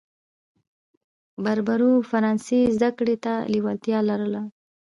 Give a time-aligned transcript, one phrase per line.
[1.43, 4.41] بربرو فرانسې زده کړې ته لېوالتیا لرله.